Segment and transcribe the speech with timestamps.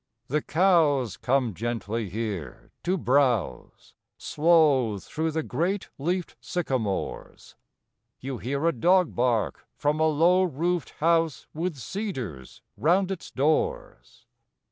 [0.29, 7.53] The cows come gently here to browse, Slow through the great leafed sycamores;
[8.19, 14.25] You hear a dog bark from a low roofed house With cedars round its doors.